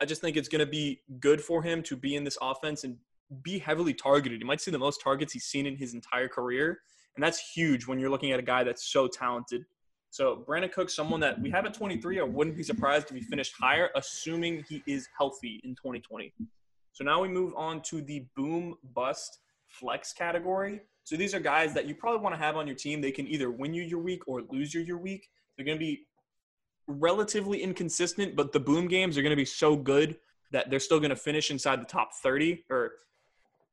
[0.00, 2.84] I just think it's going to be good for him to be in this offense
[2.84, 2.96] and
[3.42, 4.40] be heavily targeted.
[4.40, 6.80] He might see the most targets he's seen in his entire career.
[7.16, 9.64] And that's huge when you're looking at a guy that's so talented.
[10.16, 13.20] So Brandin Cook, someone that we have at 23, I wouldn't be surprised if he
[13.20, 16.32] finished higher, assuming he is healthy in 2020.
[16.92, 20.80] So now we move on to the boom bust flex category.
[21.04, 23.02] So these are guys that you probably want to have on your team.
[23.02, 25.28] They can either win you your week or lose you your week.
[25.54, 26.06] They're going to be
[26.86, 30.16] relatively inconsistent, but the boom games are going to be so good
[30.50, 32.92] that they're still going to finish inside the top 30 or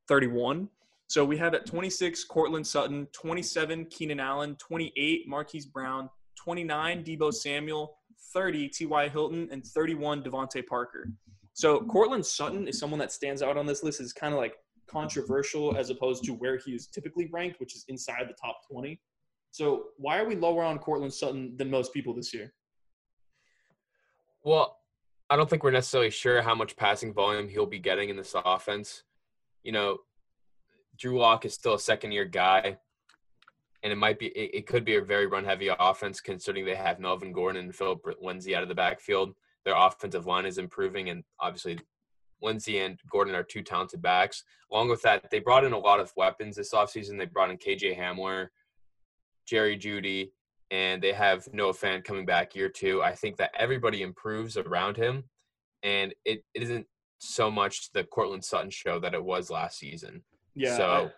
[0.08, 0.68] 31.
[1.06, 6.10] So we have at 26 Courtland Sutton, 27 Keenan Allen, 28 Marquise Brown,
[6.44, 7.96] 29 Deebo Samuel,
[8.32, 9.08] 30 T.Y.
[9.08, 11.08] Hilton, and 31 DeVante Parker.
[11.54, 14.00] So Courtland Sutton is someone that stands out on this list.
[14.00, 17.84] is kind of like controversial as opposed to where he is typically ranked, which is
[17.88, 19.00] inside the top 20.
[19.50, 22.52] So why are we lower on Courtland Sutton than most people this year?
[24.42, 24.76] Well,
[25.30, 28.34] I don't think we're necessarily sure how much passing volume he'll be getting in this
[28.44, 29.04] offense.
[29.62, 29.98] You know,
[30.98, 32.78] Drew Lock is still a second year guy,
[33.84, 36.74] and it might be it, it could be a very run heavy offense considering they
[36.74, 39.34] have Melvin Gordon and Phillip Lindsay out of the backfield.
[39.64, 41.78] Their offensive line is improving, and obviously
[42.42, 44.42] Lindsay and Gordon are two talented backs.
[44.72, 47.18] Along with that, they brought in a lot of weapons this offseason.
[47.18, 48.48] They brought in KJ Hamler,
[49.46, 50.30] Jerry Jeudy,
[50.70, 53.02] and they have Noah Fant coming back year two.
[53.02, 55.24] I think that everybody improves around him,
[55.82, 56.86] and it, it isn't
[57.18, 60.22] so much the Courtland Sutton show that it was last season.
[60.54, 60.76] Yeah.
[60.76, 61.10] So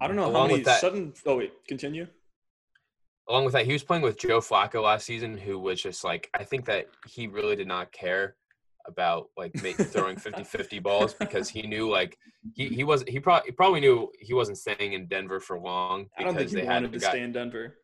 [0.00, 1.12] I, I don't know how many that, sudden.
[1.26, 2.06] Oh wait, continue.
[3.28, 6.30] Along with that, he was playing with Joe Flacco last season, who was just like
[6.34, 8.36] I think that he really did not care
[8.86, 12.18] about like make, throwing 50-50 balls because he knew like
[12.54, 16.06] he he was he probably probably knew he wasn't staying in Denver for long.
[16.18, 17.76] I don't think he they wanted to guy, stay in Denver.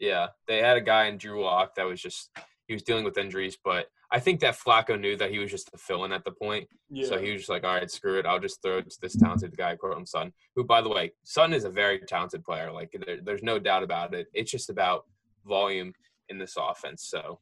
[0.00, 2.30] Yeah, they had a guy in Drew Lock that was just
[2.66, 5.70] he was dealing with injuries, but I think that Flacco knew that he was just
[5.74, 6.68] a fill-in at the point.
[6.88, 7.08] Yeah.
[7.08, 8.26] So he was just like, all right, screw it.
[8.26, 11.52] I'll just throw it to this talented guy, Courtland Sutton, who, by the way, Sutton
[11.52, 12.70] is a very talented player.
[12.72, 14.28] Like, there, there's no doubt about it.
[14.32, 15.04] It's just about
[15.44, 15.92] volume
[16.28, 17.08] in this offense.
[17.08, 17.40] So,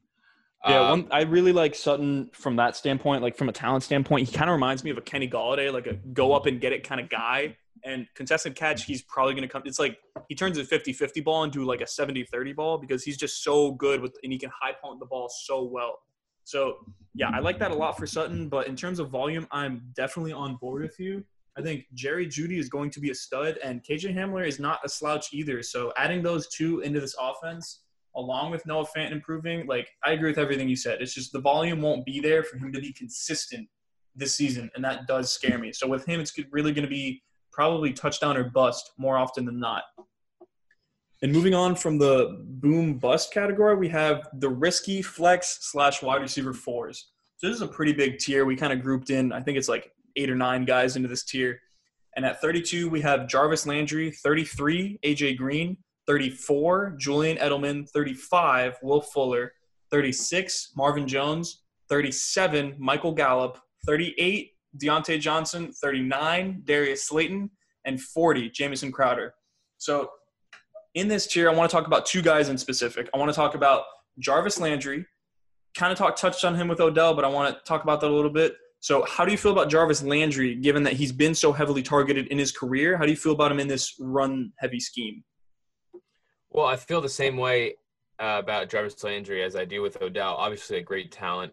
[0.67, 3.23] yeah, um, one, I really like Sutton from that standpoint.
[3.23, 5.87] Like, from a talent standpoint, he kind of reminds me of a Kenny Golladay, like
[5.87, 7.57] a go up and get it kind of guy.
[7.85, 8.93] And contested catch, mm-hmm.
[8.93, 9.63] he's probably going to come.
[9.65, 13.03] It's like he turns a 50 50 ball into like a 70 30 ball because
[13.03, 15.99] he's just so good with, and he can high point the ball so well.
[16.45, 16.77] So
[17.15, 18.49] yeah, I like that a lot for Sutton.
[18.49, 21.25] But in terms of volume, I'm definitely on board with you.
[21.57, 24.81] I think Jerry Jeudy is going to be a stud, and KJ Hamler is not
[24.85, 25.63] a slouch either.
[25.63, 27.83] So adding those two into this offense,
[28.17, 31.03] along with Noah Fant improving, like I agree with everything you said.
[31.03, 33.69] It's just the volume won't be there for him to be consistent
[34.15, 35.73] this season, and that does scare me.
[35.73, 39.61] So with him, it's really going to be probably touchdown or bust more often than
[39.61, 39.85] not.
[41.23, 46.21] And moving on from the boom bust category, we have the risky flex slash wide
[46.21, 47.13] receiver fours.
[47.37, 48.45] So this is a pretty big tier.
[48.45, 51.25] We kind of grouped in, I think it's like eight or nine guys into this
[51.25, 51.61] tier.
[52.17, 59.01] And at 32, we have Jarvis Landry, 33, AJ Green, 34, Julian Edelman, 35, Will
[59.01, 59.53] Fuller,
[59.91, 67.51] 36, Marvin Jones, 37, Michael Gallup, 38, Diontae Johnson, 39, Darius Slayton,
[67.85, 69.35] and 40, Jamison Crowder.
[69.79, 70.11] So
[70.95, 73.09] in this tier, I want to talk about two guys in specific.
[73.15, 73.85] I want to talk about
[74.19, 75.07] Jarvis Landry.
[75.75, 78.11] Kind of talk touched on him with Odell, but I want to talk about that
[78.11, 78.55] a little bit.
[78.81, 82.27] So, how do you feel about Jarvis Landry, given that he's been so heavily targeted
[82.27, 82.99] in his career?
[82.99, 85.23] How do you feel about him in this run-heavy scheme?
[86.51, 87.77] Well, I feel the same way
[88.19, 90.35] uh, about Jarvis Landry as I do with Odell.
[90.35, 91.53] Obviously, a great talent.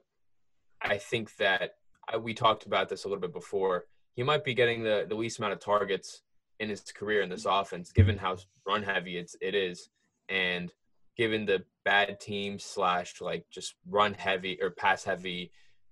[0.82, 1.76] I think that
[2.10, 3.86] I, we talked about this a little bit before.
[4.16, 6.22] He might be getting the, the least amount of targets
[6.60, 8.38] in his career in this offense, given how
[8.68, 9.90] run heavy it's it is,
[10.28, 10.72] and
[11.16, 15.52] given the bad team slash like just run heavy or pass heavy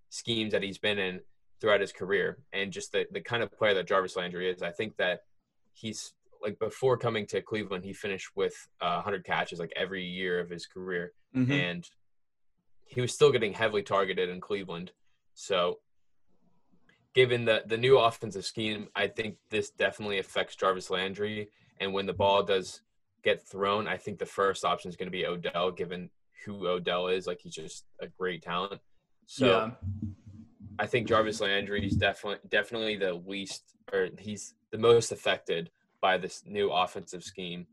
[0.10, 1.22] schemes that he's been in
[1.60, 4.72] throughout his career, and just the the kind of player that Jarvis Landry is, I
[4.72, 5.22] think that
[5.74, 10.40] he's like before coming to Cleveland, he finished with uh, 100 catches like every year
[10.40, 11.52] of his career, mm-hmm.
[11.52, 11.90] and
[12.86, 14.92] he was still getting heavily targeted in Cleveland.
[15.34, 15.80] So
[17.14, 21.50] given the the new offensive scheme, I think this definitely affects Jarvis Landry.
[21.80, 22.82] And when the ball does
[23.24, 26.10] get thrown, I think the first option is going to be Odell, given
[26.46, 27.28] who Odell is.
[27.28, 28.82] Like he's just a great talent.
[29.26, 29.72] So yeah.
[30.80, 35.70] I think Jarvis Landry is definitely definitely the least, or he's the most affected
[36.02, 37.66] by this new offensive scheme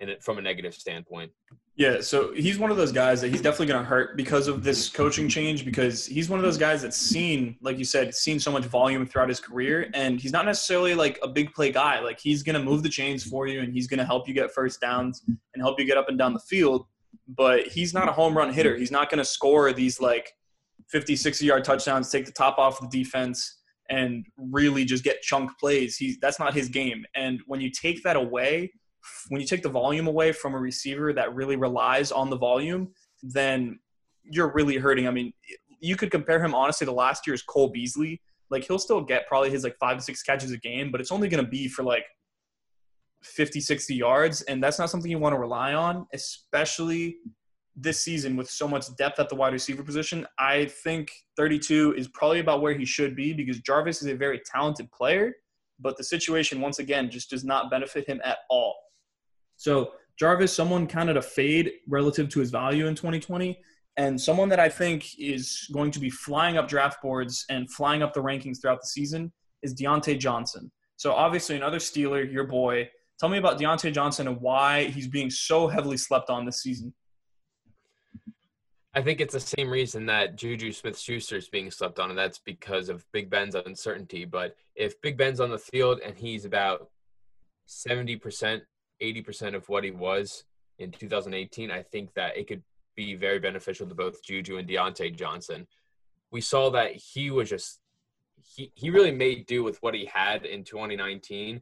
[0.00, 1.30] and from a negative standpoint.
[1.76, 4.62] Yeah, so he's one of those guys that he's definitely going to hurt because of
[4.62, 8.38] this coaching change because he's one of those guys that's seen, like you said, seen
[8.38, 12.00] so much volume throughout his career and he's not necessarily like a big play guy.
[12.00, 14.34] Like he's going to move the chains for you and he's going to help you
[14.34, 16.86] get first downs and help you get up and down the field,
[17.28, 18.76] but he's not a home run hitter.
[18.76, 20.30] He's not going to score these like
[20.88, 25.50] 50, 60 yard touchdowns, take the top off the defense and really just get chunk
[25.58, 25.96] plays.
[25.96, 27.04] He's that's not his game.
[27.14, 28.72] And when you take that away,
[29.28, 32.92] when you take the volume away from a receiver that really relies on the volume,
[33.22, 33.78] then
[34.24, 35.08] you're really hurting.
[35.08, 35.32] I mean,
[35.80, 38.20] you could compare him honestly to last year's Cole Beasley.
[38.50, 41.12] Like he'll still get probably his like five to six catches a game, but it's
[41.12, 42.04] only going to be for like
[43.22, 44.42] 50, 60 yards.
[44.42, 47.16] And that's not something you want to rely on, especially
[47.76, 50.26] this season with so much depth at the wide receiver position.
[50.38, 54.40] I think 32 is probably about where he should be because Jarvis is a very
[54.44, 55.32] talented player,
[55.78, 58.76] but the situation, once again, just does not benefit him at all.
[59.60, 63.60] So Jarvis, someone kind of to fade relative to his value in 2020,
[63.98, 68.02] and someone that I think is going to be flying up draft boards and flying
[68.02, 69.30] up the rankings throughout the season
[69.62, 70.72] is Diontae Johnson.
[70.96, 72.88] So obviously another Steeler, your boy.
[73.18, 76.94] Tell me about Diontae Johnson and why he's being so heavily slept on this season.
[78.94, 82.18] I think it's the same reason that Juju Smith Schuster is being slept on, and
[82.18, 84.24] that's because of Big Ben's uncertainty.
[84.24, 86.88] But if Big Ben's on the field and he's about
[87.68, 88.62] 70%
[89.02, 90.44] 80% of what he was
[90.78, 92.62] in 2018, I think that it could
[92.96, 95.66] be very beneficial to both Juju and Diontae Johnson.
[96.30, 97.80] We saw that he was just
[98.42, 101.60] he he really made do with what he had in 2019,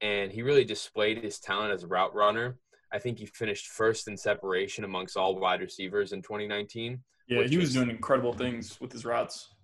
[0.00, 2.58] and he really displayed his talent as a route runner.
[2.92, 7.00] I think he finished first in separation amongst all wide receivers in 2019.
[7.28, 9.54] Yeah, he was is, doing incredible things with his routes,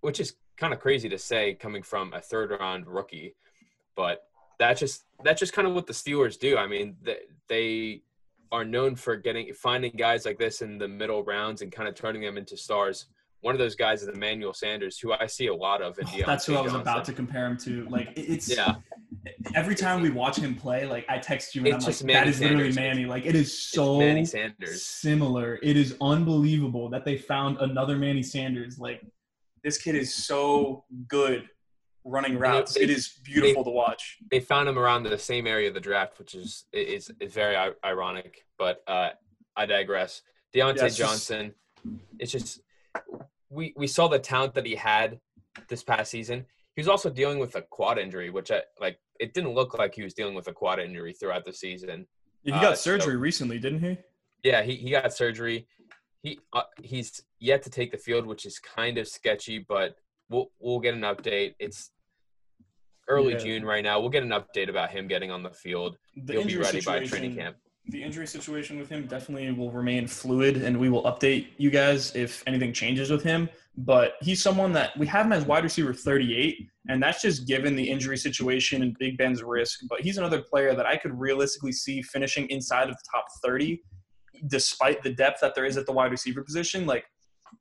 [0.00, 3.34] which is kind of crazy to say coming from a third round rookie,
[3.96, 4.22] but
[4.60, 6.56] that's just that's just kind of what the Steelers do.
[6.56, 7.16] I mean, they,
[7.48, 8.02] they
[8.52, 11.94] are known for getting finding guys like this in the middle rounds and kind of
[11.94, 13.06] turning them into stars.
[13.40, 16.22] One of those guys is Emmanuel Sanders, who I see a lot of in oh,
[16.26, 16.82] That's who I was Johnson.
[16.82, 17.86] about to compare him to.
[17.88, 18.74] Like it's yeah.
[19.54, 22.18] Every time we watch him play, like I text you and it's I'm like, Manny
[22.18, 22.76] "That is Sanders.
[22.76, 24.84] literally Manny." Like it is so Manny Sanders.
[24.84, 25.58] similar.
[25.62, 28.78] It is unbelievable that they found another Manny Sanders.
[28.78, 29.00] Like
[29.64, 31.48] this kid is so good
[32.04, 32.74] running routes.
[32.74, 34.18] They, it is beautiful they, to watch.
[34.30, 37.56] They found him around the same area of the draft, which is is, is very
[37.84, 38.44] ironic.
[38.58, 39.10] But uh,
[39.56, 40.22] I digress.
[40.54, 41.54] Diontae yeah, Johnson,
[42.18, 42.60] it's just
[43.48, 45.20] we we saw the talent that he had
[45.68, 46.46] this past season.
[46.76, 49.94] He was also dealing with a quad injury, which I, like it didn't look like
[49.94, 52.06] he was dealing with a quad injury throughout the season.
[52.42, 53.98] Yeah, he got uh, surgery so, recently, didn't he?
[54.42, 55.66] Yeah, he, he got surgery.
[56.22, 59.96] He uh, he's yet to take the field, which is kind of sketchy, but
[60.30, 61.54] we'll we'll get an update.
[61.58, 61.90] It's
[63.08, 63.38] early yeah.
[63.38, 64.00] June right now.
[64.00, 65.98] We'll get an update about him getting on the field.
[66.24, 67.56] The He'll be ready by training camp.
[67.88, 72.14] The injury situation with him definitely will remain fluid, and we will update you guys
[72.14, 73.48] if anything changes with him.
[73.78, 77.74] But he's someone that we have him as wide receiver 38, and that's just given
[77.74, 79.80] the injury situation and Big Ben's risk.
[79.88, 83.80] But he's another player that I could realistically see finishing inside of the top 30,
[84.46, 86.86] despite the depth that there is at the wide receiver position.
[86.86, 87.06] Like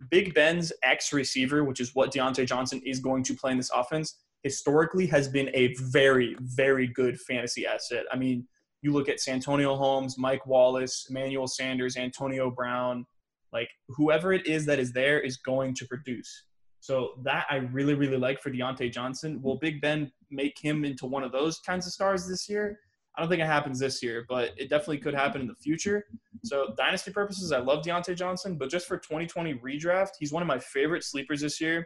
[0.09, 3.71] Big Ben's X receiver, which is what Diontae Johnson is going to play in this
[3.73, 8.05] offense, historically has been a very, very good fantasy asset.
[8.11, 8.47] I mean,
[8.81, 13.05] you look at Santonio Holmes, Mike Wallace, Emmanuel Sanders, Antonio Brown,
[13.51, 16.45] like whoever it is that is there is going to produce.
[16.79, 19.41] So that I really, really like for Diontae Johnson.
[19.41, 22.79] Will Big Ben make him into one of those kinds of stars this year?
[23.17, 26.05] I don't think it happens this year, but it definitely could happen in the future.
[26.43, 30.47] So, dynasty purposes, I love Diontae Johnson, but just for 2020 redraft, he's one of
[30.47, 31.85] my favorite sleepers this year.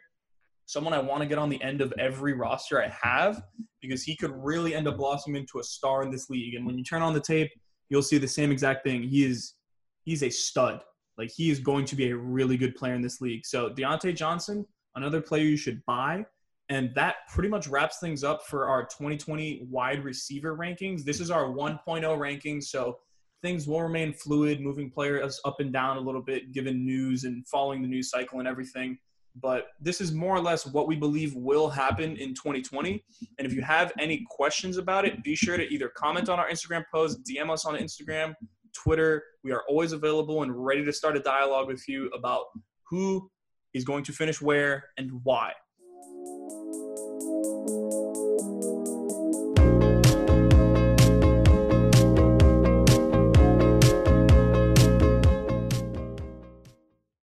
[0.66, 3.44] Someone I want to get on the end of every roster I have
[3.82, 6.56] because he could really end up blossoming into a star in this league.
[6.56, 7.52] And when you turn on the tape,
[7.90, 9.04] you'll see the same exact thing.
[9.04, 9.56] He is
[10.04, 10.82] he's a stud.
[11.18, 13.46] Like he is going to be a really good player in this league.
[13.46, 16.26] So Diontae Johnson, another player you should buy.
[16.70, 21.04] And that pretty much wraps things up for our 2020 wide receiver rankings.
[21.04, 22.64] This is our 1.0 rankings.
[22.64, 23.00] So
[23.44, 27.46] things will remain fluid, moving players up and down a little bit, given news and
[27.48, 28.98] following the news cycle and everything.
[29.36, 33.04] But this is more or less what we believe will happen in 2020.
[33.38, 36.50] And if you have any questions about it, be sure to either comment on our
[36.50, 38.34] Instagram post, DM us on Instagram,
[38.74, 39.24] Twitter.
[39.44, 42.46] We are always available and ready to start a dialogue with you about
[42.90, 43.30] who
[43.74, 45.52] is going to finish where and why.